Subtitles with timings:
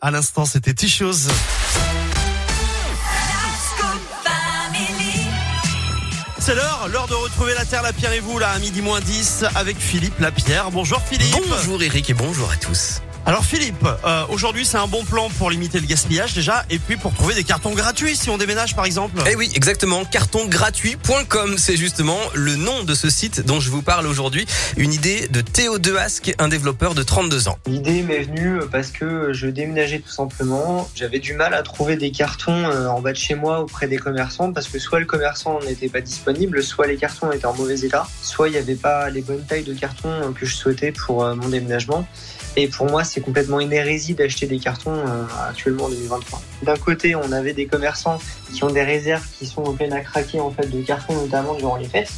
[0.00, 1.28] À l'instant, c'était T-Chose.
[6.40, 8.98] C'est l'heure, l'heure de retrouver la Terre, la Pierre et vous, là, à midi moins
[9.00, 10.72] 10, avec Philippe Lapierre.
[10.72, 11.36] Bonjour Philippe.
[11.48, 13.00] Bonjour Eric et bonjour à tous.
[13.26, 16.96] Alors Philippe, euh, aujourd'hui c'est un bon plan pour limiter le gaspillage déjà, et puis
[16.96, 19.20] pour trouver des cartons gratuits si on déménage par exemple.
[19.30, 20.04] Eh oui, exactement.
[20.04, 24.46] Cartongratuit.com, c'est justement le nom de ce site dont je vous parle aujourd'hui.
[24.78, 27.58] Une idée de Théo Dehasque, un développeur de 32 ans.
[27.66, 30.88] L'idée m'est venue parce que je déménageais tout simplement.
[30.94, 33.98] J'avais du mal à trouver des cartons euh, en bas de chez moi auprès des
[33.98, 37.80] commerçants parce que soit le commerçant n'était pas disponible, soit les cartons étaient en mauvais
[37.80, 41.22] état, soit il n'y avait pas les bonnes tailles de cartons que je souhaitais pour
[41.22, 42.06] euh, mon déménagement.
[42.56, 46.42] Et pour moi, c'est complètement une hérésie d'acheter des cartons euh, actuellement en 2023.
[46.62, 48.18] D'un côté, on avait des commerçants
[48.54, 51.76] qui ont des réserves qui sont pleines à craquer en fait de cartons, notamment durant
[51.76, 52.12] les fêtes.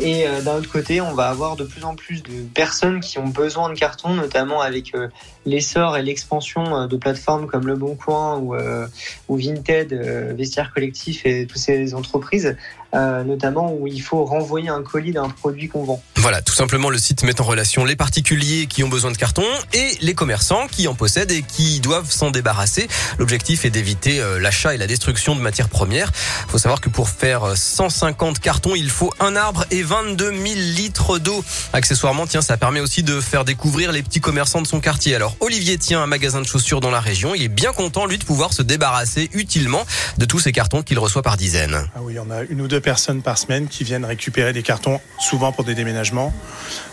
[0.00, 3.18] Et euh, d'un autre côté, on va avoir de plus en plus de personnes qui
[3.18, 5.08] ont besoin de cartons, notamment avec euh,
[5.46, 9.92] l'essor et l'expansion euh, de plateformes comme Le Bon Coin ou, Vinted,
[10.36, 12.56] Vestiaire Collectif et toutes ces entreprises,
[12.92, 16.02] notamment où il faut renvoyer un colis d'un produit qu'on vend.
[16.16, 19.42] Voilà, tout simplement le site met en relation les particuliers qui ont besoin de cartons
[19.72, 22.88] et les commerçants qui en possèdent et qui doivent s'en débarrasser.
[23.18, 26.12] L'objectif est d'éviter l'achat et la destruction de matières premières.
[26.46, 30.30] Il faut savoir que pour faire euh, 150 cartons, il faut un arbre et 22
[30.30, 30.42] 000
[30.76, 31.44] litres d'eau.
[31.72, 35.14] Accessoirement, tiens, ça permet aussi de faire découvrir les petits commerçants de son quartier.
[35.14, 37.34] Alors, Olivier tient un magasin de chaussures dans la région.
[37.34, 39.84] Il est bien content, lui, de pouvoir se débarrasser utilement
[40.18, 41.86] de tous ces cartons qu'il reçoit par dizaines.
[41.94, 45.00] Ah oui, on a une ou deux personnes par semaine qui viennent récupérer des cartons,
[45.18, 46.32] souvent pour des déménagements,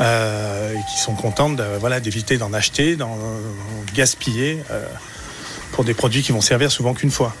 [0.00, 3.18] euh, et qui sont contentes de, voilà, d'éviter d'en acheter, d'en
[3.94, 4.84] gaspiller euh,
[5.72, 7.34] pour des produits qui vont servir souvent qu'une fois.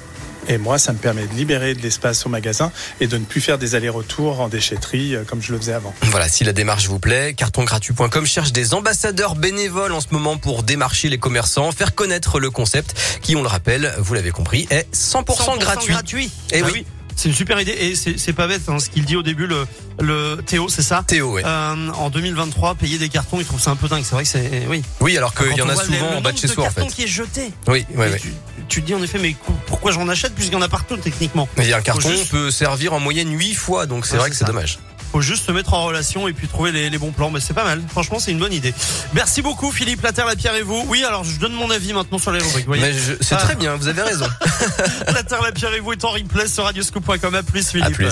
[0.48, 3.40] Et moi, ça me permet de libérer de l'espace au magasin et de ne plus
[3.40, 5.94] faire des allers-retours en déchetterie euh, comme je le faisais avant.
[6.02, 10.62] Voilà, si la démarche vous plaît, cartongratuit.com cherche des ambassadeurs bénévoles en ce moment pour
[10.62, 14.92] démarcher les commerçants, faire connaître le concept qui, on le rappelle, vous l'avez compris, est
[14.94, 16.30] 100%, gratuit.
[16.52, 16.84] Eh Ah oui.
[17.14, 19.66] C'est une super idée et c'est pas bête hein, ce qu'il dit au début le,
[20.00, 21.04] le Théo, c'est ça?
[21.06, 21.42] Théo, ouais.
[21.44, 24.02] Euh, en 2023, payer des cartons, il trouve ça un peu dingue.
[24.02, 24.82] C'est vrai que c'est oui.
[25.00, 26.86] Oui, alors qu'il y en a souvent le en bas de chez soi, en fait.
[26.86, 27.52] qui est jeté.
[27.68, 28.18] Oui, ouais, Et ouais.
[28.18, 28.32] Tu,
[28.68, 29.36] tu te dis en effet, mais
[29.82, 32.92] pourquoi j'en achète puisqu'il y en a partout techniquement Mais un carton juste- peut servir
[32.92, 34.78] en moyenne 8 fois, donc c'est Ouais, vrai c'est que c'est dommage.
[35.10, 37.28] Faut juste se mettre en relation et puis trouver les, les bons plans.
[37.28, 37.82] Mais c'est pas mal.
[37.90, 38.72] Franchement, c'est une bonne idée.
[39.12, 40.00] Merci beaucoup, Philippe.
[40.02, 40.86] La Terre, la Pierre et vous.
[40.88, 42.66] Oui, alors je donne mon avis maintenant sur les rubriques.
[43.20, 43.36] c'est Ah.
[43.38, 44.24] très bien, vous avez raison.
[45.08, 47.34] La Terre, la Pierre et vous est en replay sur radioscoop.com.
[47.34, 47.88] À plus, Philippe.
[47.88, 48.08] À plus.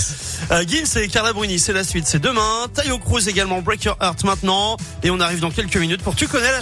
[0.50, 2.06] Euh, Gims et Carla Bruni, c'est la suite.
[2.06, 2.66] C'est demain.
[2.74, 3.62] Tayo Cruz également.
[3.62, 4.76] Break Your Heart maintenant.
[5.02, 6.58] Et on arrive dans quelques minutes pour Tu connais la